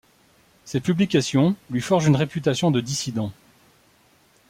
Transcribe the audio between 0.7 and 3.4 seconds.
publications lui forgent une réputation de dissident.